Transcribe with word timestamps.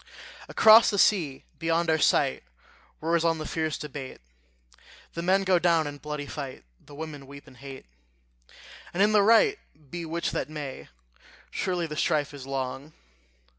Across 0.49 0.89
the 0.89 0.97
sea, 0.97 1.43
beyond 1.59 1.87
our 1.91 1.99
sight, 1.99 2.41
Roars 3.01 3.23
on 3.23 3.37
the 3.37 3.45
fierce 3.45 3.77
debate; 3.77 4.19
The 5.13 5.21
men 5.21 5.43
go 5.43 5.59
down 5.59 5.85
in 5.85 5.99
bloody 5.99 6.25
fight, 6.25 6.63
The 6.83 6.95
women 6.95 7.27
weep 7.27 7.45
and 7.45 7.57
hate; 7.57 7.85
And 8.95 9.03
in 9.03 9.11
the 9.11 9.21
right 9.21 9.59
be 9.91 10.03
which 10.07 10.31
that 10.31 10.49
may, 10.49 10.89
Surely 11.51 11.85
the 11.85 11.95
strife 11.97 12.33
is 12.33 12.47
long! 12.47 12.93